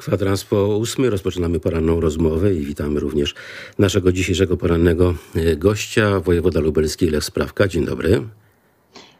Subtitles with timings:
[0.00, 3.34] Kwadrans po ósmy rozpoczynamy poranną rozmowę i witamy również
[3.78, 7.68] naszego dzisiejszego porannego e, gościa, wojewoda lubelski Lech Sprawka.
[7.68, 8.22] Dzień dobry.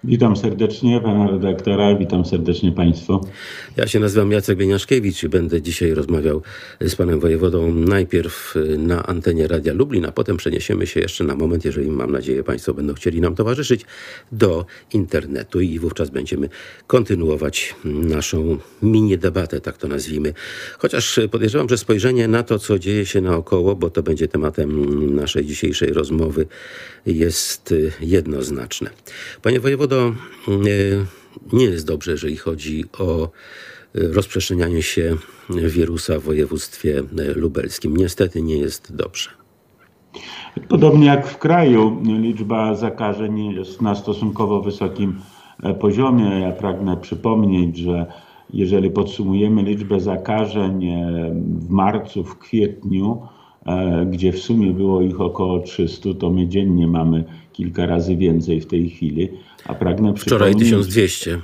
[0.05, 3.21] Witam serdecznie pana redaktora, witam serdecznie państwo.
[3.77, 6.43] Ja się nazywam Jacek Bieniaszkiewicz i będę dzisiaj rozmawiał
[6.81, 11.65] z panem wojewodą najpierw na antenie Radia Lublin, a potem przeniesiemy się jeszcze na moment,
[11.65, 13.85] jeżeli mam nadzieję państwo będą chcieli nam towarzyszyć,
[14.33, 16.49] do internetu i wówczas będziemy
[16.87, 20.35] kontynuować naszą mini debatę, tak to nazwijmy.
[20.79, 25.45] Chociaż podejrzewam, że spojrzenie na to, co dzieje się naokoło, bo to będzie tematem naszej
[25.45, 26.47] dzisiejszej rozmowy,
[27.07, 28.91] jest jednoznaczne.
[29.43, 30.13] Panie wojewodo, Metodo
[31.53, 33.29] nie jest dobrze, jeżeli chodzi o
[33.95, 35.17] rozprzestrzenianie się
[35.51, 37.03] wirusa w województwie
[37.37, 37.97] lubelskim.
[37.97, 39.31] Niestety nie jest dobrze.
[40.69, 45.21] Podobnie jak w kraju, liczba zakażeń jest na stosunkowo wysokim
[45.81, 46.41] poziomie.
[46.41, 48.07] Ja pragnę przypomnieć, że
[48.53, 50.87] jeżeli podsumujemy liczbę zakażeń
[51.59, 53.40] w marcu, w kwietniu, E,
[54.11, 58.67] gdzie w sumie było ich około 300, to my dziennie mamy kilka razy więcej w
[58.67, 59.29] tej chwili.
[59.67, 61.41] A pragnę Wczoraj 1200.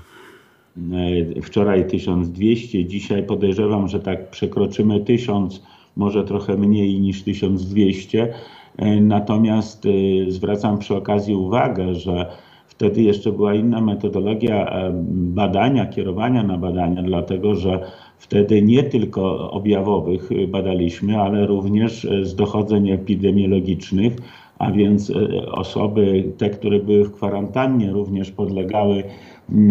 [1.37, 5.63] E, wczoraj 1200, dzisiaj podejrzewam, że tak przekroczymy 1000,
[5.97, 8.35] może trochę mniej niż 1200.
[8.77, 9.87] E, natomiast
[10.29, 12.27] zwracam przy okazji uwagę, że
[12.67, 14.73] wtedy jeszcze była inna metodologia
[15.11, 17.81] badania, kierowania na badania, dlatego że
[18.19, 24.17] Wtedy nie tylko objawowych badaliśmy, ale również z dochodzeń epidemiologicznych,
[24.59, 29.03] a więc e, osoby, te, które były w kwarantannie, również podlegały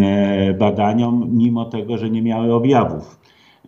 [0.00, 3.18] e, badaniom, mimo tego, że nie miały objawów.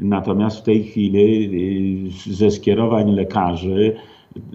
[0.00, 3.96] Natomiast w tej chwili e, ze skierowań lekarzy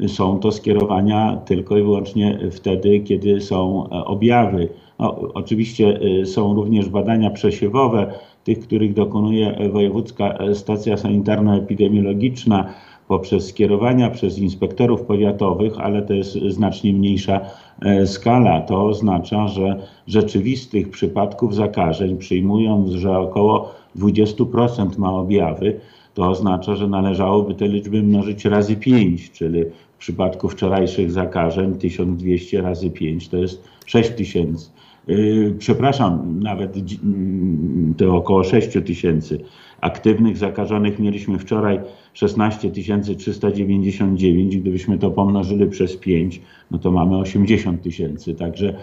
[0.07, 4.69] są to skierowania tylko i wyłącznie wtedy, kiedy są objawy.
[4.99, 12.73] No, oczywiście są również badania przesiewowe, tych, których dokonuje Wojewódzka Stacja Sanitarno-Epidemiologiczna
[13.07, 17.41] poprzez skierowania przez inspektorów powiatowych, ale to jest znacznie mniejsza
[17.81, 18.61] e, skala.
[18.61, 25.79] To oznacza, że rzeczywistych przypadków zakażeń, przyjmując, że około 20% ma objawy,
[26.13, 29.63] to oznacza, że należałoby te liczby mnożyć razy 5, czyli
[29.95, 34.71] w przypadku wczorajszych zakażeń 1200 razy 5 to jest 6000.
[35.09, 39.39] Y, przepraszam, nawet mm, to około 6 tysięcy
[39.81, 41.79] aktywnych zakażonych mieliśmy wczoraj
[42.13, 42.71] 16
[43.17, 44.57] 399.
[44.57, 46.41] Gdybyśmy to pomnożyli przez 5,
[46.71, 48.33] no to mamy 80 tysięcy.
[48.33, 48.73] Także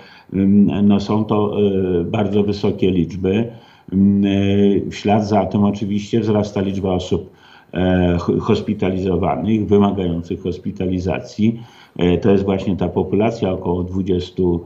[0.82, 1.60] no są to
[2.00, 3.52] y, bardzo wysokie liczby.
[3.92, 7.30] Y, w ślad za tym oczywiście wzrasta liczba osób
[7.74, 11.60] e, hospitalizowanych, wymagających hospitalizacji.
[11.98, 14.58] E, to jest właśnie ta populacja około 20%.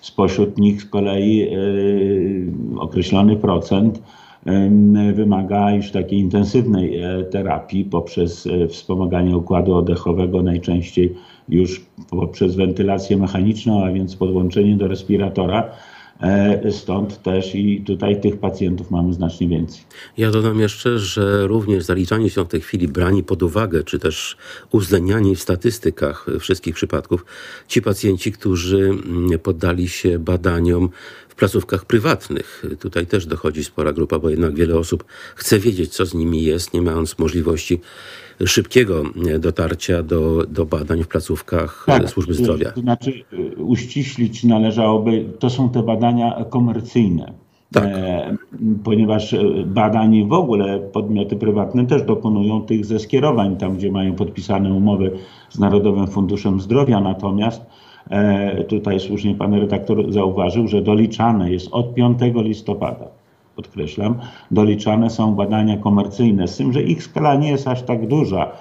[0.00, 1.48] Spośród nich z kolei e,
[2.78, 4.02] określony procent
[5.14, 11.14] wymaga już takiej intensywnej e, terapii poprzez e, wspomaganie układu oddechowego, najczęściej
[11.48, 15.70] już poprzez wentylację mechaniczną, a więc podłączenie do respiratora.
[16.24, 19.80] E, stąd też i tutaj tych pacjentów mamy znacznie więcej.
[20.16, 24.36] Ja dodam jeszcze, że również zaliczani są w tej chwili brani pod uwagę, czy też
[24.70, 27.24] uwzględniani w statystykach wszystkich przypadków
[27.68, 30.88] ci pacjenci, którzy mm, poddali się badaniom
[31.28, 32.64] w placówkach prywatnych.
[32.80, 36.74] Tutaj też dochodzi spora grupa, bo jednak wiele osób chce wiedzieć, co z nimi jest,
[36.74, 37.80] nie mając możliwości
[38.46, 39.02] szybkiego
[39.38, 42.70] dotarcia do, do badań w placówkach tak, służby zdrowia.
[42.70, 47.32] To znaczy y, uściślić należałoby, to są te badania komercyjne.
[47.72, 47.84] Tak.
[47.84, 48.36] E,
[48.84, 54.14] ponieważ e, badań w ogóle podmioty prywatne też dokonują tych ze skierowań, tam gdzie mają
[54.14, 55.10] podpisane umowy
[55.50, 57.62] z Narodowym Funduszem Zdrowia, natomiast
[58.10, 63.23] e, tutaj słusznie pan redaktor zauważył, że doliczane jest od 5 listopada
[63.56, 64.14] podkreślam,
[64.50, 68.52] doliczane są badania komercyjne, z tym, że ich skala nie jest aż tak duża.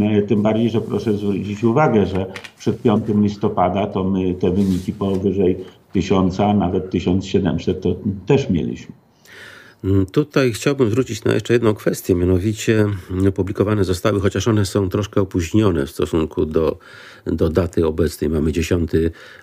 [0.00, 2.26] E, tym bardziej, że proszę zwrócić uwagę, że
[2.58, 5.56] przed 5 listopada to my te wyniki powyżej
[5.92, 7.94] 1000, nawet 1700 to
[8.26, 9.05] też mieliśmy.
[9.84, 12.86] Mm, tutaj chciałbym zwrócić na jeszcze jedną kwestię, mianowicie
[13.28, 16.78] opublikowane zostały, chociaż one są troszkę opóźnione w stosunku do,
[17.26, 18.30] do daty obecnej.
[18.30, 18.90] Mamy 10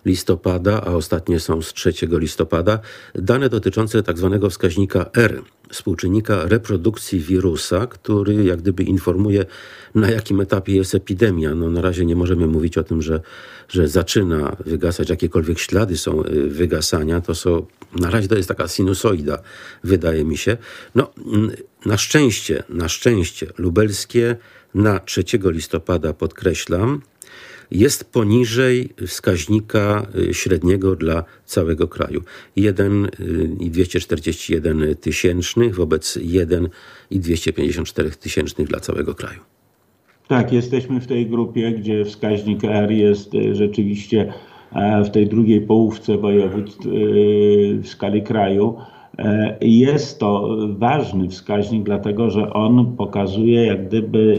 [0.06, 2.80] listopada, a ostatnie są z 3 listopada.
[3.16, 5.42] Dane dotyczące tak zwanego wskaźnika R,
[5.74, 9.46] współczynnika reprodukcji wirusa, który jak gdyby informuje,
[9.96, 11.56] na jakim etapie jest epidemia.
[11.56, 13.22] No, na razie nie możemy mówić o tym, że,
[13.70, 17.22] że zaczyna wygasać, jakiekolwiek ślady są y, wygasania.
[17.22, 17.66] To są,
[17.96, 19.42] na razie to jest taka sinusoida,
[19.84, 20.58] wydaje mi się.
[20.96, 21.14] No,
[21.86, 24.36] na szczęście, na szczęście lubelskie
[24.76, 27.02] na 3 listopada podkreślam,
[27.74, 32.24] jest poniżej wskaźnika średniego dla całego kraju.
[32.56, 39.40] 1,241 tysięcznych wobec 1,254 tysięcznych dla całego kraju.
[40.28, 44.34] Tak, jesteśmy w tej grupie, gdzie wskaźnik R jest rzeczywiście
[45.06, 46.80] w tej drugiej połówce województw
[47.82, 48.78] w skali kraju.
[49.18, 54.38] E, jest to ważny wskaźnik, dlatego że on pokazuje jak gdyby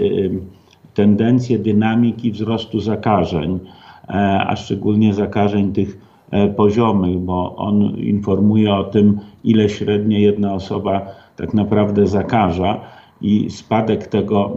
[0.94, 3.61] tendencję dynamiki wzrostu zakażeń,
[4.08, 4.12] e,
[4.46, 5.99] a szczególnie zakażeń tych
[6.31, 11.06] e, poziomych, bo on informuje o tym, ile średnio jedna osoba
[11.37, 12.81] tak naprawdę zakaża
[13.20, 14.52] i spadek tego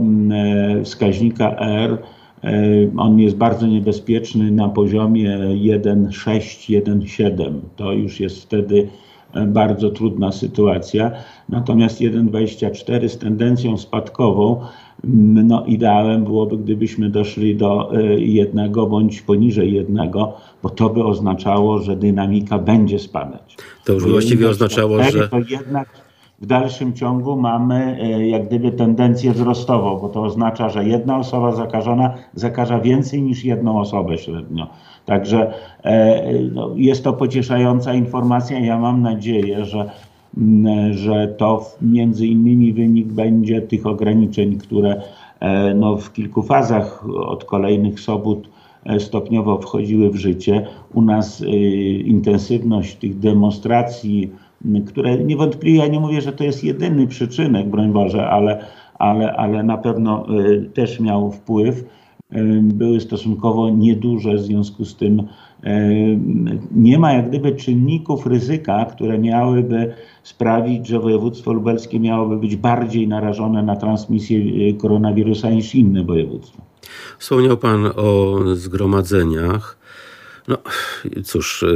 [0.83, 1.97] wskaźnika R
[2.97, 7.53] on jest bardzo niebezpieczny na poziomie 1,6, 1,7.
[7.75, 8.87] To już jest wtedy
[9.47, 11.11] bardzo trudna sytuacja.
[11.49, 14.67] Natomiast 1,24 z tendencją spadkową, mm,
[15.03, 20.33] no ideałem byłoby, gdybyśmy doszli do e, jednego bądź poniżej jednego,
[20.63, 23.57] bo to by oznaczało, że dynamika będzie spadać.
[23.85, 25.27] To już właściwie oznaczało, że...
[25.27, 26.07] To jednak
[26.41, 31.51] w dalszym ciągu mamy e, jak gdyby tendencję wzrostową, bo to oznacza, że jedna osoba
[31.51, 34.67] zakażona zakaża więcej niż jedną osobę średnio.
[35.05, 35.53] Także
[35.83, 38.59] e, no, jest to pocieszająca informacja.
[38.59, 39.89] Ja mam nadzieję, że,
[40.91, 45.01] że to między innymi wynik będzie tych ograniczeń, które
[45.39, 48.39] e, no, w kilku fazach od kolejnych sobot
[48.85, 50.67] e, stopniowo wchodziły w życie.
[50.93, 51.43] U nas
[52.05, 54.31] intensywność tych demonstracji,
[54.87, 58.65] które niewątpliwie, ja nie mówię, że to jest jedyny przyczynek, broń Boże, ale,
[58.99, 60.25] ale, ale na pewno
[60.73, 61.83] też miał wpływ
[62.61, 65.23] były stosunkowo nieduże, w związku z tym
[66.71, 69.93] nie ma jak gdyby czynników ryzyka, które miałyby
[70.23, 74.39] sprawić, że województwo lubelskie miałoby być bardziej narażone na transmisję
[74.69, 76.61] e, koronawirusa niż inne województwa.
[77.19, 79.77] Wspomniał Pan o zgromadzeniach.
[80.47, 80.57] No
[81.23, 81.67] cóż, e,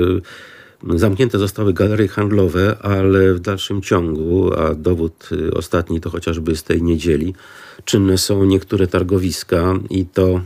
[0.95, 6.63] zamknięte zostały galerie handlowe, ale w dalszym ciągu, a dowód e, ostatni to chociażby z
[6.63, 7.33] tej niedzieli,
[7.85, 10.41] czynne są niektóre targowiska i to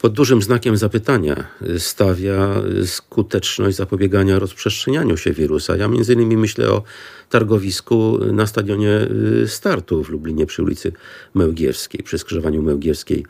[0.00, 1.46] pod dużym znakiem zapytania
[1.78, 5.76] stawia skuteczność zapobiegania rozprzestrzenianiu się wirusa.
[5.76, 6.82] Ja między innymi myślę o
[7.30, 9.08] targowisku na stadionie
[9.46, 10.92] startu w Lublinie przy ulicy
[11.34, 13.26] Mełgierskiej, przy skrzyżowaniu Mełgierskiej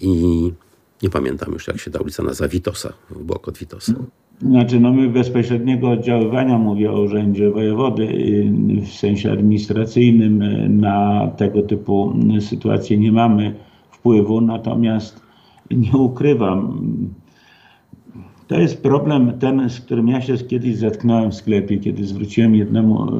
[0.00, 0.52] i
[1.02, 3.94] nie pamiętam już jak się ta ulica nazywa, Witosa, w bok od Witosa.
[4.42, 8.08] Znaczy, no my bezpośredniego oddziaływania, mówię o Urzędzie Wojewody,
[8.82, 10.42] w sensie administracyjnym
[10.80, 13.54] na tego typu sytuacje nie mamy
[13.90, 15.22] wpływu, natomiast
[15.70, 16.78] nie ukrywam,
[18.50, 23.02] to jest problem ten, z którym ja się kiedyś zetknąłem w sklepie, kiedy zwróciłem jednemu
[23.02, 23.10] e,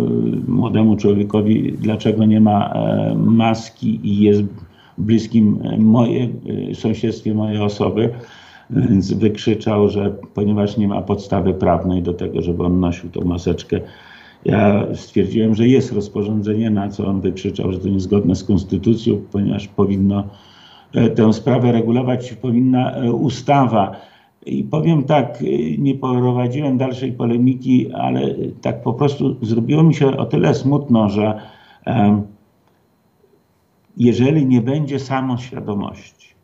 [0.48, 4.42] młodemu człowiekowi, dlaczego nie ma e, maski i jest
[4.98, 6.28] bliskim moje,
[6.74, 8.10] sąsiedztwie mojej osoby.
[9.16, 13.80] Wykrzyczał, że ponieważ nie ma podstawy prawnej do tego, żeby on nosił tą maseczkę,
[14.44, 19.68] ja stwierdziłem, że jest rozporządzenie, na co on wykrzyczał, że to niezgodne z konstytucją, ponieważ
[19.68, 20.24] powinno
[20.94, 23.96] e, tę sprawę regulować powinna e, ustawa.
[24.46, 25.44] I powiem tak, e,
[25.78, 31.40] nie prowadziłem dalszej polemiki, ale tak po prostu zrobiło mi się o tyle smutno, że
[33.96, 36.34] jeżeli nie będzie samoświadomości,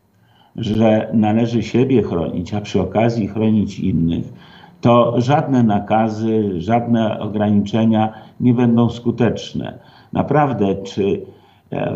[0.57, 4.33] że należy siebie chronić, a przy okazji chronić innych,
[4.81, 9.79] to żadne nakazy, żadne ograniczenia nie będą skuteczne.
[10.13, 11.21] Naprawdę, czy
[11.69, 11.95] e,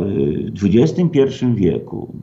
[0.53, 2.13] w XXI wieku,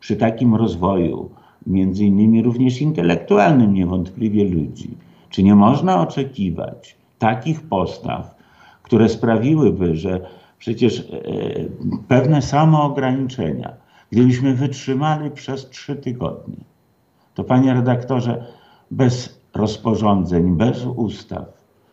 [0.00, 1.30] przy takim rozwoju,
[1.66, 4.96] między innymi również intelektualnym niewątpliwie ludzi,
[5.30, 8.34] czy nie można oczekiwać takich postaw,
[8.82, 10.20] które sprawiłyby, że
[10.58, 11.04] przecież e,
[12.08, 16.64] pewne samoograniczenia, Gdybyśmy wytrzymali przez trzy tygodnie,
[17.34, 18.46] to panie redaktorze,
[18.90, 21.44] bez rozporządzeń, bez ustaw,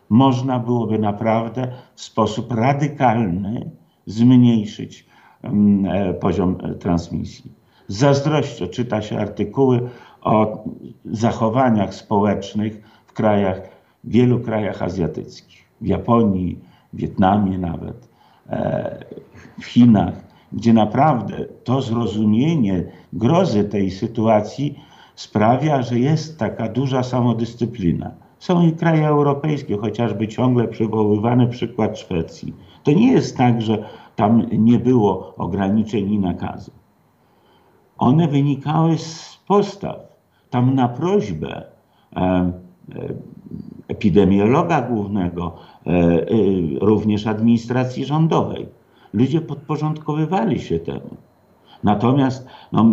[0.08, 3.70] można byłoby naprawdę w sposób radykalny
[4.06, 5.06] zmniejszyć
[5.42, 7.52] mm, e, poziom e, transmisji.
[7.88, 9.88] Z zazdrością czyta się artykuły
[10.22, 10.64] o
[11.04, 13.60] zachowaniach społecznych w krajach,
[14.04, 16.58] w wielu krajach azjatyckich, w Japonii,
[16.92, 18.08] Wietnamie nawet,
[18.48, 19.04] e,
[19.60, 24.78] w Chinach gdzie naprawdę to zrozumienie grozy tej sytuacji
[25.14, 28.10] sprawia, że jest taka duża samodyscyplina.
[28.38, 32.54] Są i kraje europejskie, chociażby ciągle przywoływany przykład Szwecji.
[32.82, 33.84] To nie jest tak, że
[34.16, 36.74] tam nie było ograniczeń i nakazów.
[37.98, 39.96] One wynikały z postaw.
[40.50, 41.62] Tam na prośbę
[42.16, 42.52] e, e,
[43.88, 45.56] epidemiologa głównego,
[45.86, 46.24] e, e
[46.80, 48.66] również administracji rządowej,
[49.12, 51.16] ludzie podporządkowywali się temu.
[51.82, 52.84] Natomiast no,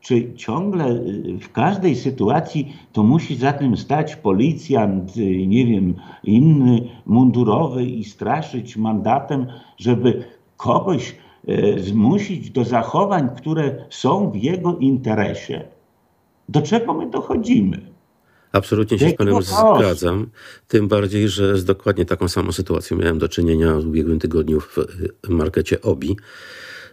[0.00, 1.00] Czy ciągle
[1.40, 5.94] w każdej sytuacji to musi za tym stać policjant, nie wiem,
[6.24, 9.46] inny mundurowy i straszyć mandatem,
[9.76, 10.24] żeby
[10.56, 11.16] kogoś
[11.76, 15.64] zmusić do zachowań, które są w jego interesie?
[16.48, 17.80] Do czego my dochodzimy?
[18.52, 20.30] Absolutnie się z Panem zgadzam.
[20.68, 25.28] Tym bardziej, że z dokładnie taką samą sytuacją miałem do czynienia w ubiegłym tygodniu w
[25.28, 26.16] markecie Obi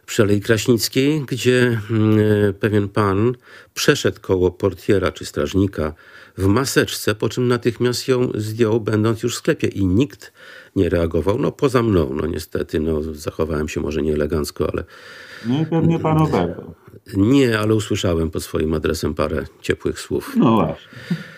[0.06, 2.20] przy Alei Kraśnickiej, gdzie mm,
[2.60, 3.36] pewien pan
[3.74, 5.94] przeszedł koło portiera czy strażnika
[6.38, 10.34] w maseczce, po czym natychmiast ją zdjął, będąc już w sklepie i nikt
[10.76, 11.40] nie reagował.
[11.40, 14.84] No poza mną, no niestety, no zachowałem się może nieelegancko, ale...
[15.46, 16.74] No i pewnie pan oberwał.
[17.14, 20.34] Nie, ale usłyszałem pod swoim adresem parę ciepłych słów.
[20.38, 20.88] No właśnie.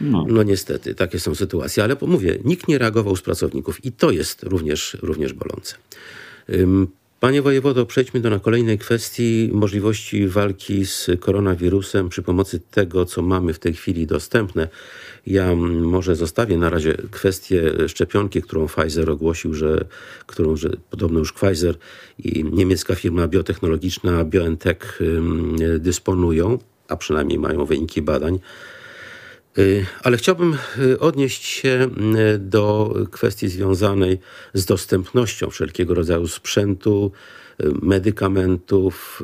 [0.01, 0.25] No.
[0.29, 4.43] no niestety, takie są sytuacje, ale mówię, nikt nie reagował z pracowników i to jest
[4.43, 5.75] również, również bolące.
[7.19, 13.21] Panie wojewodo, przejdźmy do na kolejnej kwestii możliwości walki z koronawirusem przy pomocy tego, co
[13.21, 14.67] mamy w tej chwili dostępne.
[15.27, 19.85] Ja może zostawię na razie kwestię szczepionki, którą Pfizer ogłosił, że,
[20.25, 21.75] którą że podobno już Pfizer
[22.19, 24.99] i niemiecka firma biotechnologiczna BioNTech
[25.79, 28.39] dysponują, a przynajmniej mają wyniki badań.
[29.59, 31.89] Y, ale chciałbym y, odnieść się
[32.35, 34.19] y, do kwestii związanej
[34.53, 37.11] z dostępnością wszelkiego rodzaju sprzętu,
[37.81, 39.23] medykamentów,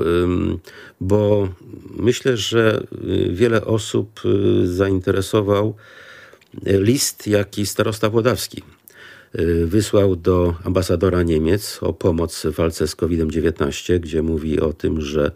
[1.02, 1.50] bo
[1.98, 2.84] myślę, że
[3.30, 4.22] wiele osób
[4.64, 5.76] zainteresował
[6.66, 8.64] list, jaki starosta Włodawski
[9.66, 15.32] wysłał do ambasadora Niemiec o pomoc w walce z COVID-19, gdzie mówi o tym, że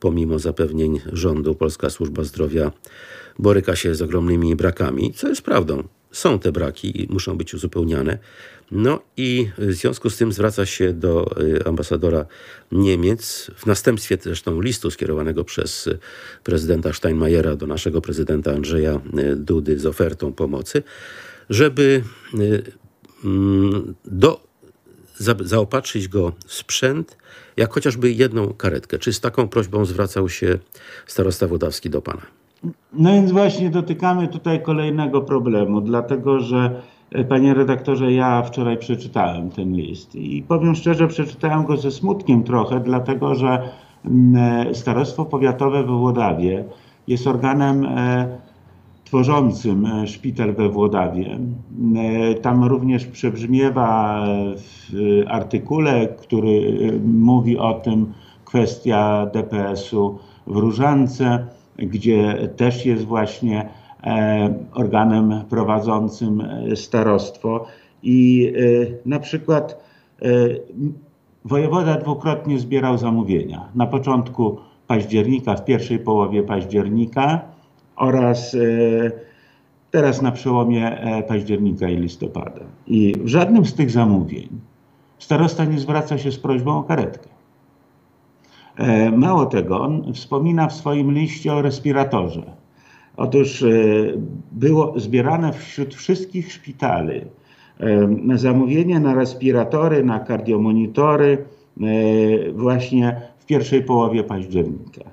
[0.00, 2.72] pomimo zapewnień rządu Polska Służba Zdrowia
[3.38, 5.88] boryka się z ogromnymi brakami, co jest prawdą.
[6.12, 8.18] Są te braki i muszą być uzupełniane.
[8.70, 12.26] No i w związku z tym zwraca się do y, ambasadora
[12.72, 15.88] Niemiec, w następstwie zresztą listu skierowanego przez
[16.44, 20.82] prezydenta Steinmeiera do naszego prezydenta Andrzeja y, Dudy z ofertą pomocy,
[21.50, 22.02] żeby
[22.34, 22.62] y,
[23.24, 24.40] mm, do,
[25.40, 27.16] zaopatrzyć go w sprzęt,
[27.56, 28.98] jak chociażby jedną karetkę.
[28.98, 30.58] Czy z taką prośbą zwracał się
[31.06, 32.37] starosta Wodawski do pana?
[32.92, 39.50] No więc właśnie dotykamy tutaj kolejnego problemu, dlatego że e, Panie redaktorze, ja wczoraj przeczytałem
[39.50, 43.68] ten list i powiem szczerze, przeczytałem go ze smutkiem trochę, dlatego że
[44.04, 44.36] mm,
[44.68, 46.64] e, Starostwo Powiatowe we Włodawie
[47.08, 48.38] jest organem e,
[49.04, 51.38] tworzącym szpital we Włodawie.
[52.42, 54.24] Tam również przebrzmiewa
[54.56, 54.92] w
[55.28, 56.62] artykule, który
[57.04, 58.12] mówi o tym
[58.44, 61.46] kwestia DPS-u w Różance
[61.78, 63.68] gdzie też jest właśnie
[64.04, 67.66] e, organem prowadzącym e, starostwo.
[68.02, 69.88] I e, na przykład
[71.44, 73.68] wojewoda dwukrotnie zbierał zamówienia.
[73.74, 77.40] Na początku października, w pierwszej połowie października
[77.96, 78.56] oraz
[79.90, 82.60] teraz na przełomie października i listopada.
[82.86, 84.48] I w żadnym z tych zamówień
[85.18, 87.28] starosta nie zwraca się z prośbą o karetkę.
[88.78, 92.42] E, mało tego, on wspomina w swoim liście o respiratorze.
[93.16, 93.66] Otóż e,
[94.52, 97.20] było zbierane wśród wszystkich szpitali
[97.80, 101.44] e, zamówienie na respiratory, na kardiomonitory
[102.54, 105.04] właśnie w pierwszej połowie października.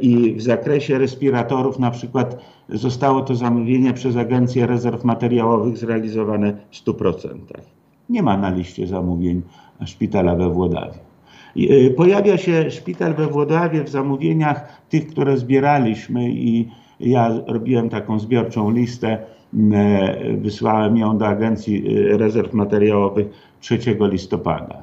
[0.00, 6.84] I w zakresie respiratorów na przykład zostało to zamówienie przez Agencję Rezerw Materiałowych zrealizowane w
[6.84, 7.38] 100%.
[8.08, 9.42] Nie ma na liście zamówień
[9.84, 11.09] szpitala we Włodawie.
[11.56, 16.68] Y, pojawia się szpital we Włodawie w zamówieniach tych, które zbieraliśmy i
[17.00, 19.18] ja robiłem taką zbiorczą listę,
[19.54, 23.26] y, wysłałem ją do Agencji y, Rezerw Materiałowych
[23.60, 24.82] 3 listopada.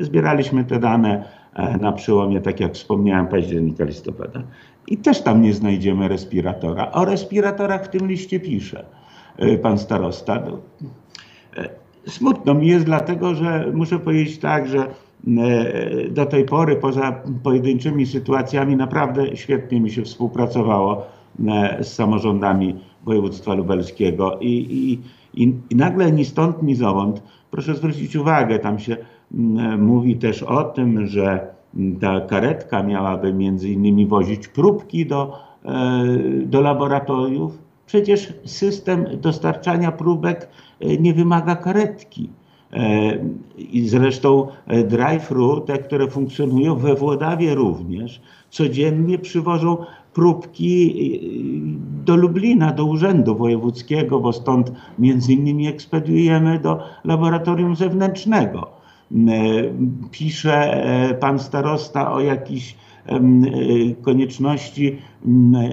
[0.00, 4.42] Zbieraliśmy te dane e, na przełomie, tak jak wspomniałem, października, listopada.
[4.88, 6.92] I też tam nie znajdziemy respiratora.
[6.92, 8.84] O respiratorach w tym liście pisze
[9.62, 10.42] pan starosta.
[10.46, 10.58] No,
[11.56, 11.68] e,
[12.06, 14.86] smutno mi jest dlatego, że muszę powiedzieć tak, że E,
[16.10, 21.06] do tej pory, poza pojedynczymi sytuacjami, naprawdę świetnie mi się współpracowało
[21.48, 22.74] e, z samorządami
[23.04, 24.38] województwa lubelskiego.
[24.40, 24.92] I, i,
[25.42, 28.96] i, i nagle ni stąd, ni zowąd, proszę zwrócić uwagę, tam się
[29.78, 31.46] mówi też o tym, że
[32.00, 36.04] ta karetka miałaby między innymi wozić próbki do, e,
[36.46, 37.58] do laboratoriów.
[37.86, 40.48] Przecież system dostarczania próbek
[41.00, 42.30] nie wymaga karetki.
[42.72, 43.18] E,
[43.58, 49.76] I zresztą e, drive-thru, te, które funkcjonują we Włodawie również, codziennie przywożą
[50.14, 58.70] próbki e, do Lublina, do Urzędu Wojewódzkiego, bo stąd między innymi ekspediujemy do laboratorium zewnętrznego.
[60.10, 60.84] Pisze
[61.20, 62.76] pan starosta o jakichś
[64.02, 64.98] konieczności,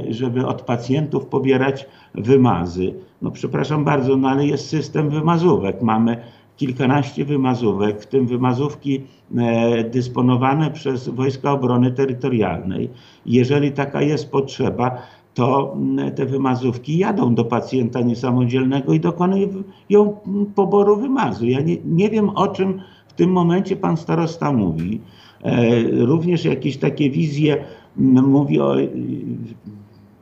[0.09, 2.93] żeby od pacjentów pobierać wymazy.
[3.21, 5.81] No przepraszam bardzo, no ale jest system wymazówek.
[5.81, 6.17] Mamy
[6.59, 9.01] kilkanaście wymazówek, w tym wymazówki
[9.37, 12.89] e, dysponowane przez Wojska Obrony Terytorialnej.
[13.25, 15.01] Jeżeli taka jest potrzeba,
[15.33, 20.15] to mm, te wymazówki jadą do pacjenta niesamodzielnego i dokonują
[20.55, 21.45] poboru wymazu.
[21.45, 25.01] Ja nie, nie wiem, o czym w tym momencie pan starosta mówi.
[25.43, 27.63] E, również jakieś takie wizje
[27.97, 28.75] mm, mówi o,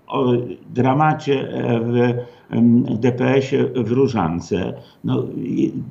[0.07, 0.25] o
[0.73, 2.13] dramacie e, w
[2.99, 4.73] DPS-ie w Różance.
[5.03, 5.23] No,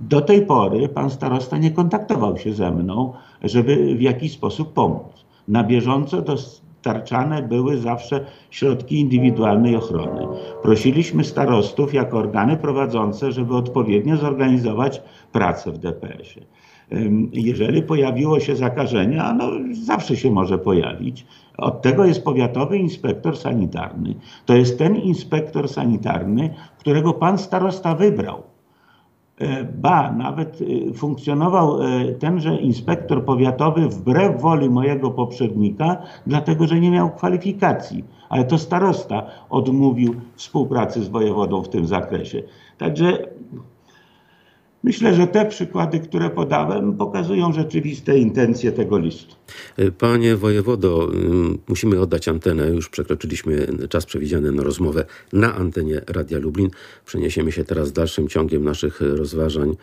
[0.09, 5.27] do tej pory pan starosta nie kontaktował się ze mną, żeby w jakiś sposób pomóc.
[5.49, 10.27] Na bieżąco dostarczane były zawsze środki indywidualnej ochrony.
[10.63, 16.47] Prosiliśmy starostów jako organy prowadzące, żeby odpowiednio zorganizować pracę w DPS-ie.
[17.33, 21.27] Jeżeli pojawiło się zakażenie, a no zawsze się może pojawić,
[21.59, 24.15] od tego jest powiatowy inspektor sanitarny.
[24.47, 28.43] To jest ten inspektor sanitarny, którego pan starosta wybrał.
[29.39, 36.81] E, ba, nawet e, funkcjonował e, tenże inspektor powiatowy wbrew woli mojego poprzednika, dlatego że
[36.81, 38.05] nie miał kwalifikacji.
[38.29, 42.43] Ale to starosta odmówił współpracy z wojewodą w tym zakresie.
[42.79, 43.19] Także
[44.87, 49.35] Myślę, że te przykłady, które podałem, pokazują rzeczywiste intencje tego listu.
[49.99, 52.69] Panie wojewodo, mm, musimy oddać antenę.
[52.69, 56.71] Już przekroczyliśmy czas przewidziany na rozmowę na antenie Radia Lublin.
[57.07, 59.77] Przeniesiemy się teraz dalszym ciągiem naszych rozważań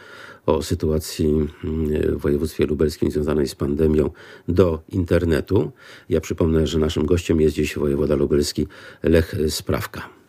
[0.46, 4.10] o sytuacji mm, w województwie lubelskim związanej z pandemią
[4.48, 5.72] do internetu.
[6.10, 8.68] Ja przypomnę, że naszym gościem jest dziś wojewoda lubelski
[9.04, 10.23] Lech Sprawka.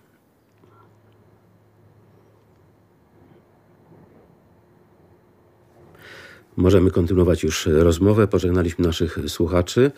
[6.57, 8.29] Możemy kontynuować już rozmowę.
[8.29, 9.91] Pożegnaliśmy naszych słuchaczy.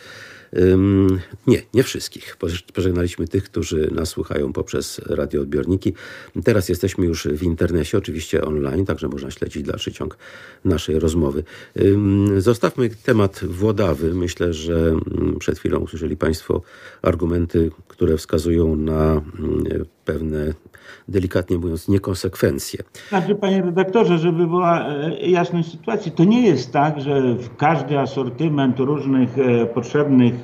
[1.47, 2.37] Nie, nie wszystkich.
[2.75, 5.95] Pożegnaliśmy tych, którzy nas słuchają poprzez radioodbiorniki.
[6.45, 10.19] Teraz jesteśmy już w internecie, oczywiście online, także można śledzić dalszy ciąg
[10.65, 11.45] naszej rozmowy.
[12.39, 14.15] Zostawmy temat Włodawy.
[14.15, 14.97] Myślę, że
[15.39, 16.63] przed chwilą usłyszeli Państwo
[17.03, 19.23] argumenty, które wskazują na
[20.07, 20.53] pewne
[21.09, 22.81] delikatnie mówiąc, niekonsekwencje.
[23.09, 28.79] Znaczy, panie redaktorze, żeby była e, jasność sytuacji, to nie jest tak, że każdy asortyment
[28.79, 30.35] różnych e, potrzebnych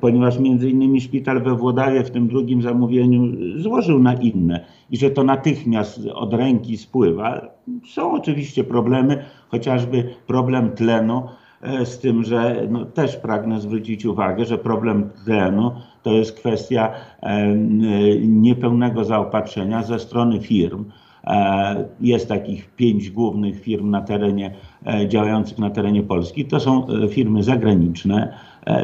[0.00, 5.10] ponieważ między innymi szpital we Włodawie w tym drugim zamówieniu złożył na inne i że
[5.10, 7.40] to natychmiast od ręki spływa.
[7.88, 11.22] Są oczywiście problemy, chociażby problem tlenu,
[11.62, 16.92] e, z tym, że no, też pragnę zwrócić uwagę, że problem tlenu to jest kwestia
[18.20, 20.84] niepełnego zaopatrzenia ze strony firm.
[21.24, 24.54] E, jest takich pięć głównych firm na terenie,
[24.86, 26.44] e, działających na terenie Polski.
[26.44, 28.34] To są e, firmy zagraniczne.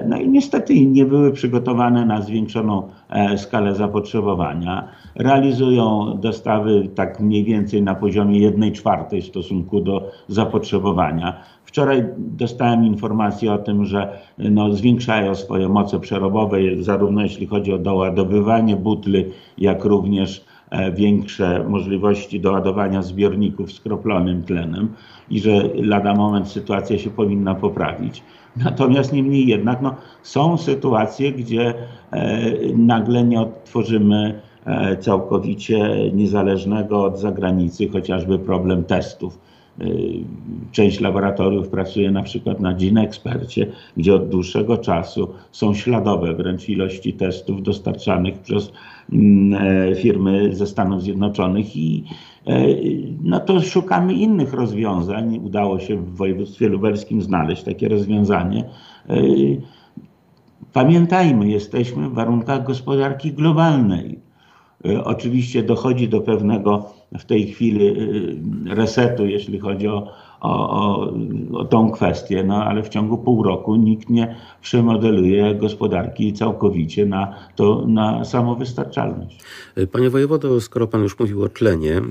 [0.08, 2.88] No i niestety nie były przygotowane na zwiększoną
[3.36, 4.88] skalę zapotrzebowania.
[5.14, 11.42] Realizują dostawy tak mniej więcej na poziomie 1 czwartej w stosunku do zapotrzebowania.
[11.64, 17.78] Wczoraj dostałem informację o tym, że no, zwiększają swoje moce przerobowe, zarówno jeśli chodzi o
[17.78, 19.24] doładowywanie butli,
[19.58, 24.88] jak również e, większe możliwości doładowania zbiorników z kroplonym tlenem
[25.30, 28.22] i że lada moment sytuacja się powinna poprawić.
[28.64, 31.74] Natomiast niemniej jednak no, są sytuacje, gdzie
[32.10, 39.38] e, nagle nie odtworzymy e, całkowicie niezależnego od zagranicy, chociażby problem testów.
[39.80, 40.24] Y,
[40.72, 43.66] część laboratoriów pracuje na przykład na GeneExpercie,
[43.96, 48.72] gdzie od dłuższego czasu są śladowe wręcz ilości testów dostarczanych przez
[49.12, 52.35] mm, e, firmy ze Stanów Zjednoczonych i e,
[53.22, 55.38] no to szukamy innych rozwiązań.
[55.44, 58.64] Udało się w województwie lubelskim znaleźć takie rozwiązanie.
[59.08, 59.16] E,
[60.72, 64.26] pamiętajmy, jesteśmy w warunkach gospodarki globalnej.
[65.04, 67.94] Oczywiście dochodzi do pewnego w tej chwili
[68.66, 70.08] resetu, jeśli chodzi o,
[70.40, 71.12] o, o,
[71.52, 77.34] o tą kwestię, no ale w ciągu pół roku nikt nie przemodeluje gospodarki całkowicie na,
[77.56, 79.40] to, na samowystarczalność.
[79.92, 82.02] Panie wojewodo, skoro pan już mówił o tlenie,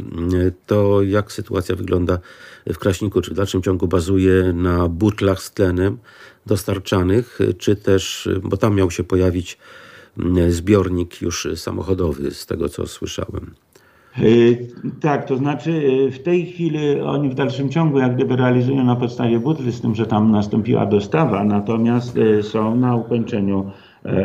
[0.65, 2.19] to jak sytuacja wygląda
[2.67, 3.21] w Kraśniku?
[3.21, 5.97] Czy w dalszym ciągu bazuje na butlach z tlenem
[6.45, 9.57] dostarczanych, czy też, bo tam miał się pojawić
[10.49, 13.53] zbiornik już samochodowy, z tego co słyszałem?
[14.17, 14.21] E,
[15.01, 15.71] tak, to znaczy
[16.07, 19.81] e, w tej chwili oni w dalszym ciągu jak gdyby realizują na podstawie butli, z
[19.81, 23.71] tym, że tam nastąpiła dostawa, natomiast e, są na ukończeniu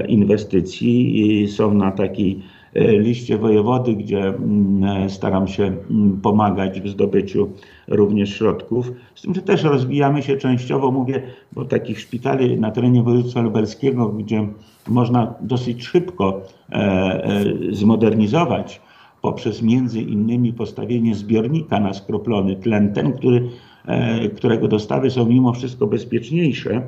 [0.08, 2.42] inwestycji i są na takiej
[2.74, 7.48] liście wojewody, gdzie mm, staram się mm, pomagać w zdobyciu
[7.88, 8.92] również środków.
[9.14, 11.22] Z tym, że też rozwijamy się częściowo, mówię,
[11.52, 14.48] bo takich szpitali na terenie województwa lubelskiego, gdzie
[14.88, 18.80] można dosyć szybko e, e, zmodernizować
[19.22, 23.48] poprzez między innymi postawienie zbiornika na skroplony tlen, ten, który,
[23.86, 26.82] e, którego dostawy są mimo wszystko bezpieczniejsze.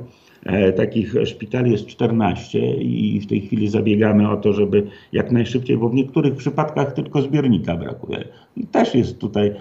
[0.77, 5.89] Takich szpitali jest 14 i w tej chwili zabiegamy o to, żeby jak najszybciej, bo
[5.89, 8.25] w niektórych przypadkach tylko zbiornika brakuje.
[8.57, 9.53] I też jest tutaj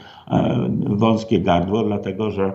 [0.86, 2.52] wąskie gardło, dlatego że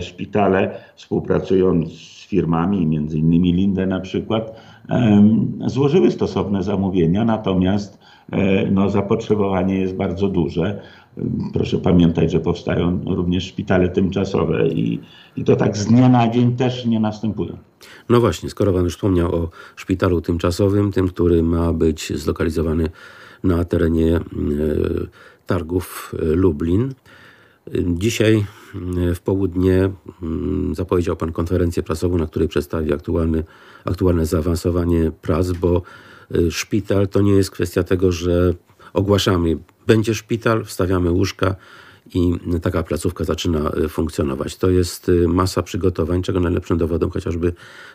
[0.00, 4.60] szpitale współpracując z firmami, między innymi Linde na przykład,
[5.66, 7.98] złożyły stosowne zamówienia, natomiast
[8.32, 10.82] e, no, zapotrzebowanie jest bardzo duże.
[11.52, 15.00] Proszę pamiętać, że powstają również szpitale tymczasowe i,
[15.36, 17.56] i to tak z dnia na dzień też nie następuje.
[18.08, 22.88] No właśnie, skoro Pan już wspomniał o szpitalu tymczasowym, tym, który ma być zlokalizowany
[23.44, 24.20] na terenie e,
[25.46, 26.94] targów e, Lublin.
[27.74, 28.46] Dzisiaj
[29.14, 29.90] w południe
[30.22, 33.44] mm, zapowiedział Pan konferencję prasową, na której przedstawi aktualny,
[33.84, 35.82] aktualne zaawansowanie prac, bo
[36.34, 38.54] y, szpital to nie jest kwestia tego, że
[38.92, 41.56] ogłaszamy, będzie szpital, wstawiamy łóżka
[42.14, 44.56] i taka placówka zaczyna y, funkcjonować.
[44.56, 47.52] To jest y, masa przygotowań, czego najlepszym dowodem chociażby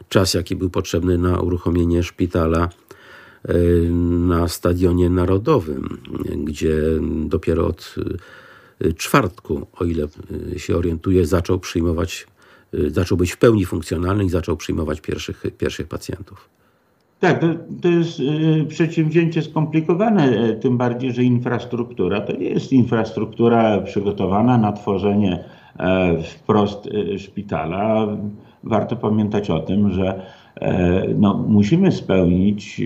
[0.09, 2.69] czas, jaki był potrzebny na uruchomienie szpitala
[3.99, 5.97] na Stadionie Narodowym,
[6.43, 6.81] gdzie
[7.25, 7.95] dopiero od
[8.97, 10.07] czwartku, o ile
[10.55, 12.27] y, się orientuję, zaczął przyjmować,
[12.73, 16.49] y, zaczął być w pełni funkcjonalny i zaczął przyjmować pierwszych, pierwszych pacjentów.
[17.19, 17.47] Tak, to,
[17.81, 24.71] to jest y, przedsięwzięcie skomplikowane, tym bardziej, że infrastruktura to nie jest infrastruktura przygotowana na
[24.71, 25.43] tworzenie
[25.79, 28.07] e, wprost szpitala.
[28.63, 30.21] Warto pamiętać o tym, że
[30.55, 32.81] e, no, musimy spełnić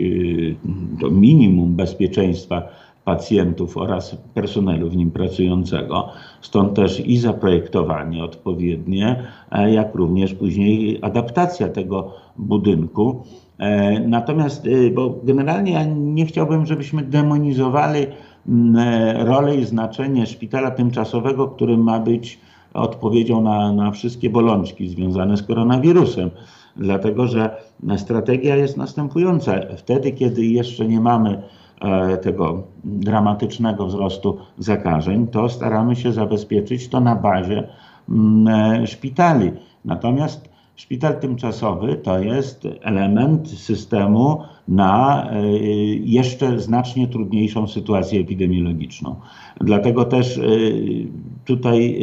[1.02, 2.64] to minimum bezpieczeństwa
[3.06, 6.10] pacjentów oraz personelu w nim pracującego.
[6.42, 13.24] Stąd też i zaprojektowanie odpowiednie, e, jak również później adaptacja tego budynku.
[13.58, 18.08] E, natomiast, e, bo generalnie ja nie chciałbym, żebyśmy demonizowali
[19.18, 22.40] rolę i znaczenie szpitala tymczasowego, który ma być
[22.74, 26.32] odpowiedzią na, na wszystkie bolączki związane z koronawirusem.
[26.76, 27.58] Dlatego, że
[27.98, 29.56] strategia jest następująca.
[29.78, 31.42] Wtedy, kiedy jeszcze nie mamy
[32.22, 37.68] tego dramatycznego wzrostu zakażeń, to staramy się zabezpieczyć to na bazie
[38.10, 39.52] mm, e, szpitali.
[39.86, 45.48] Natomiast szpital tymczasowy to jest element systemu na e,
[45.96, 49.16] jeszcze znacznie trudniejszą sytuację epidemiologiczną.
[49.62, 50.40] Dlatego też
[51.46, 52.00] tutaj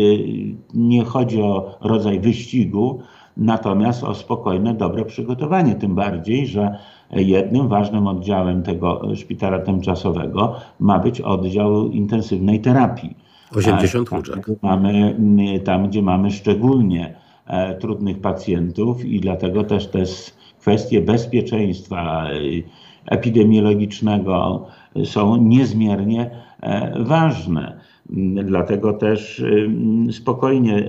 [0.74, 3.00] nie chodzi o rodzaj wyścigu,
[3.36, 5.74] natomiast o spokojne, dobre przygotowanie.
[5.74, 6.78] Tym bardziej, że
[7.12, 13.16] jednym ważnym oddziałem tego szpitala tymczasowego ma być oddział intensywnej terapii.
[13.56, 14.46] 80 łóżek.
[14.62, 15.16] Mamy,
[15.64, 17.14] tam, gdzie mamy szczególnie
[17.46, 20.02] e, trudnych pacjentów i dlatego też te
[20.60, 22.36] kwestie bezpieczeństwa e,
[23.06, 24.66] epidemiologicznego
[25.04, 27.80] są niezmiernie e, ważne.
[28.44, 29.44] Dlatego też
[30.10, 30.84] spokojnie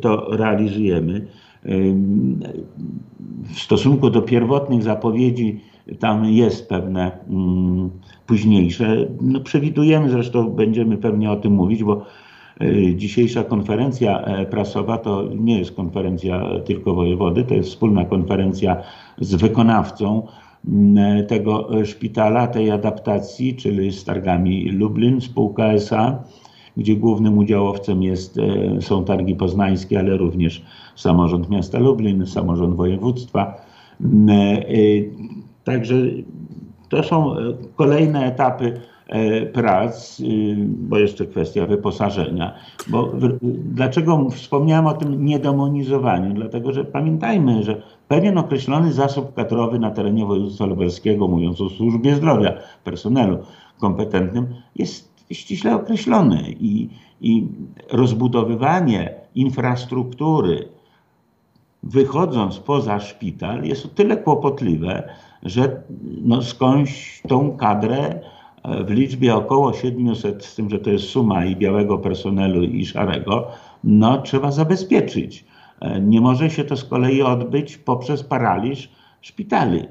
[0.00, 1.26] to realizujemy.
[3.44, 5.60] W stosunku do pierwotnych zapowiedzi
[5.98, 7.10] tam jest pewne
[8.26, 9.06] późniejsze.
[9.20, 12.02] No, przewidujemy, zresztą będziemy pewnie o tym mówić, bo
[12.62, 18.82] y, dzisiejsza konferencja e, prasowa to nie jest konferencja tylko wojewody, to jest wspólna konferencja
[19.18, 20.26] z wykonawcą
[21.28, 26.22] tego szpitala, tej adaptacji, czyli z targami Lublin, spółka SA,
[26.76, 30.62] gdzie głównym udziałowcem jest, e, są targi poznańskie, ale również
[30.98, 33.54] samorząd miasta Lublin, samorząd województwa.
[34.00, 34.62] Mm, e,
[35.68, 35.94] Także
[36.88, 40.24] to są e, kolejne etapy e, prac, y,
[40.58, 42.54] bo jeszcze kwestia wyposażenia.
[42.86, 43.12] Bo
[43.74, 46.34] dlaczego wspomniałem o tym niedemonizowaniu?
[46.34, 52.14] Dlatego, że pamiętajmy, że pewien określony zasób kadrowy na terenie województwa lubelskiego, mówiąc o służbie
[52.14, 52.52] zdrowia,
[52.84, 53.38] personelu
[53.78, 56.88] kompetentnym, jest ściśle określony i,
[57.20, 57.46] i
[57.90, 60.68] rozbudowywanie infrastruktury,
[61.82, 65.08] wychodząc poza szpital, jest o tyle kłopotliwe,
[65.42, 65.82] że
[66.22, 68.20] no skądś tą kadrę
[68.62, 72.86] e, w liczbie około 700, z tym, że to jest suma i białego personelu i
[72.86, 73.48] szarego,
[73.84, 75.44] no trzeba zabezpieczyć.
[75.80, 79.82] E, nie może się to z kolei odbyć poprzez paraliż szpitali.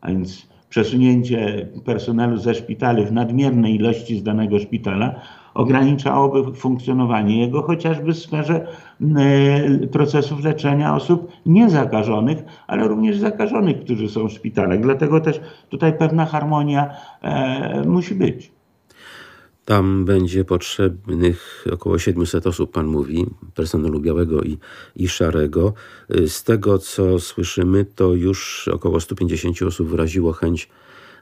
[0.00, 5.20] A więc przesunięcie personelu ze szpitali w nadmiernej ilości z danego szpitala
[5.54, 8.66] ograniczałoby funkcjonowanie jego chociażby w sferze
[9.92, 14.80] procesów leczenia osób niezakażonych, ale również zakażonych, którzy są w szpitalach.
[14.80, 16.90] Dlatego też tutaj pewna harmonia
[17.86, 18.52] musi być.
[19.64, 24.58] Tam będzie potrzebnych około 700 osób, pan mówi, personelu białego i,
[24.96, 25.72] i szarego.
[26.26, 30.68] Z tego, co słyszymy, to już około 150 osób wyraziło chęć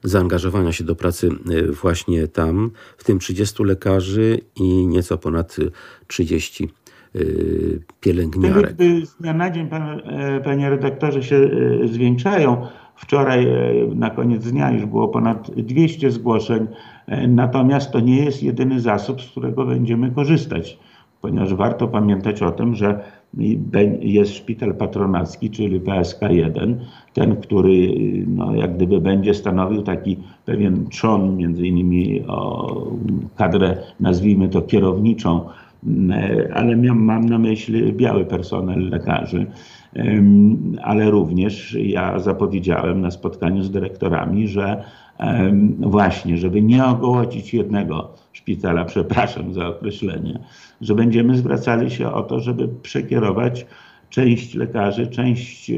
[0.03, 5.57] zaangażowania się do pracy y, właśnie tam, w tym 30 lekarzy i nieco ponad
[6.07, 6.69] 30
[7.17, 8.77] y, pielęgniarek.
[9.05, 12.67] Z dnia na dzień, pan, e, panie redaktorze, się e, zwiększają.
[12.97, 13.55] Wczoraj e,
[13.95, 16.67] na koniec dnia już było ponad 200 zgłoszeń,
[17.29, 20.79] natomiast to nie jest jedyny zasób, z którego będziemy korzystać,
[21.21, 23.05] ponieważ warto pamiętać o tym, że
[24.01, 26.75] jest szpital patronacki, czyli PSK1,
[27.12, 27.95] ten, który
[28.27, 32.73] no, jak gdyby będzie stanowił taki pewien trzon, między innymi o
[33.37, 35.40] kadrę, nazwijmy to kierowniczą,
[36.55, 39.47] ale mam na myśli biały personel lekarzy,
[40.83, 44.85] ale również ja zapowiedziałem na spotkaniu z dyrektorami, że
[45.81, 50.38] właśnie, żeby nie ogołocić jednego szpitala, przepraszam za określenie,
[50.81, 53.66] że będziemy zwracali się o to, żeby przekierować
[54.11, 55.72] część lekarzy, część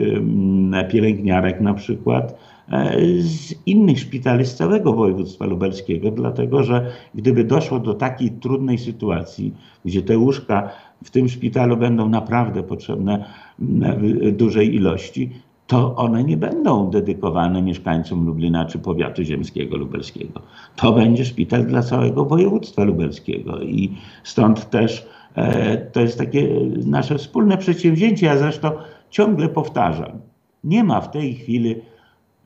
[0.90, 2.38] pielęgniarek na przykład
[2.72, 8.78] e, z innych szpitali z całego województwa lubelskiego, dlatego że gdyby doszło do takiej trudnej
[8.78, 10.70] sytuacji, gdzie te łóżka
[11.04, 13.24] w tym szpitalu będą naprawdę potrzebne
[13.58, 15.30] w dużej ilości,
[15.66, 20.40] to one nie będą dedykowane mieszkańcom Lublina czy powiatu ziemskiego lubelskiego.
[20.76, 26.48] To będzie szpital dla całego województwa lubelskiego i stąd też e, to jest takie
[26.86, 28.26] nasze wspólne przedsięwzięcie.
[28.26, 28.70] Ja zresztą
[29.10, 30.20] ciągle powtarzam,
[30.64, 31.76] nie ma w tej chwili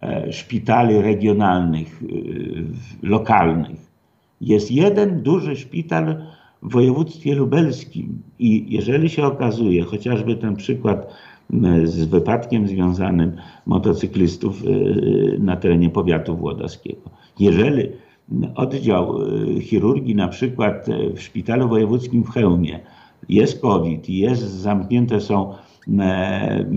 [0.03, 3.89] e, szpitali regionalnych, e, lokalnych.
[4.41, 6.23] Jest jeden duży szpital
[6.63, 11.15] w województwie lubelskim i jeżeli się okazuje, chociażby ten przykład
[11.85, 17.11] z wypadkiem związanym motocyklistów y, na terenie powiatu włodarskiego.
[17.39, 17.89] Jeżeli
[18.55, 22.81] oddział y, chirurgii na przykład y, w szpitalu wojewódzkim w Chełmie
[23.29, 25.68] jest COVID jest, zamknięte są e,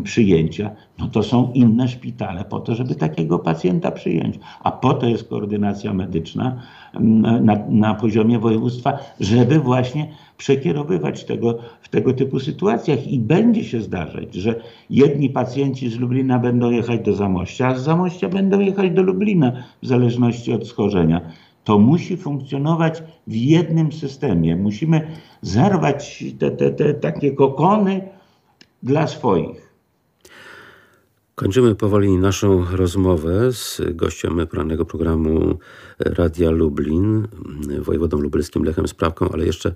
[0.04, 4.40] przyjęcia, no to są inne szpitale po to, żeby takiego pacjenta przyjąć.
[4.64, 6.62] A po to jest koordynacja medyczna
[7.00, 13.82] na, na poziomie województwa, żeby właśnie przekierowywać tego, w tego typu sytuacjach i będzie się
[13.82, 14.56] zdarzać, że
[14.90, 19.52] jedni pacjenci z Lublina będą jechać do Zamościa, a z Zamościa będą jechać do Lublina
[19.84, 21.22] w zależności od schorzenia.
[21.64, 24.56] To musi funkcjonować w jednym systemie.
[24.56, 25.08] Musimy
[25.42, 28.02] zerwać te, te, te takie kokony
[28.84, 29.72] dla swoich.
[31.36, 35.60] Kończymy powoli naszą rozmowę z gościem porannego programu
[36.00, 37.28] Radia Lublin,
[37.80, 39.74] wojewodą lubelskim Lechem Sprawką, ale jeszcze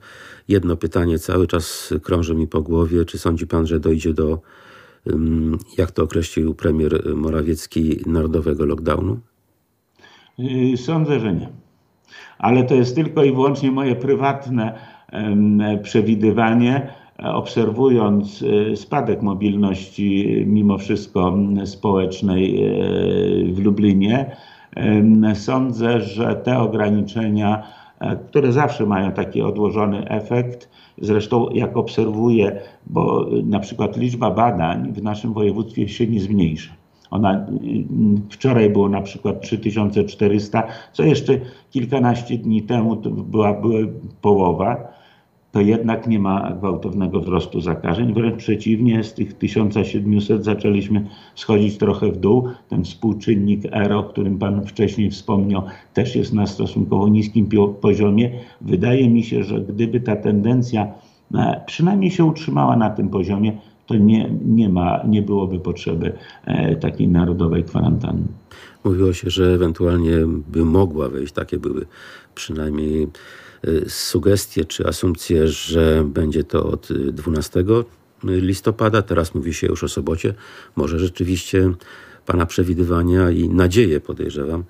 [0.48, 3.06] jedno pytanie cały czas krąży mi po głowie.
[3.06, 4.41] Czy sądzi pan, że dojdzie do,
[5.78, 9.20] jak to określił premier Morawiecki, narodowego lockdownu?
[10.38, 11.50] Yy, sądzę, że nie.
[12.38, 14.80] Ale to jest tylko i wyłącznie moje prywatne
[15.84, 22.69] przewidywanie obserwując e, spadek mobilności mimo wszystko społecznej e,
[23.54, 24.36] w Lublinie,
[25.34, 27.63] sądzę, że te ograniczenia,
[27.99, 34.93] e, które zawsze mają taki odłożony efekt, zresztą jak obserwuję, bo na przykład liczba badań
[34.93, 36.73] w naszym województwie się nie zmniejsza.
[37.12, 37.45] Ona
[38.30, 41.34] wczoraj było na przykład 3400, co jeszcze
[41.71, 43.80] kilkanaście dni temu była, była
[44.21, 44.94] połowa
[45.56, 48.13] to jednak nie ma gwałtownego wzrostu zakażeń.
[48.13, 52.48] Wręcz przeciwnie, z tych 1700 zaczęliśmy schodzić trochę w dół.
[52.70, 55.63] Ten współczynnik R, o którym Pan wcześniej wspomniał,
[55.94, 57.50] też jest na stosunkowo niskim
[57.82, 58.32] poziomie.
[58.62, 60.88] Wydaje mi się, że gdyby ta tendencja
[61.36, 66.13] e, przynajmniej się utrzymała na tym poziomie, to nie, nie, ma, nie byłoby potrzeby
[66.45, 68.28] e, takiej narodowej kwarantanny.
[68.84, 70.17] Mówiło się, że ewentualnie
[70.48, 71.86] by mogła wejść, takie były
[72.36, 73.08] przynajmniej
[73.67, 77.63] Y, sugestie czy asumpcje, że będzie to od 12
[78.24, 79.02] listopada.
[79.02, 80.34] Teraz mówi się już o sobocie.
[80.76, 81.71] Może rzeczywiście
[82.26, 84.63] Pana przewidywania i nadzieje, podejrzewam,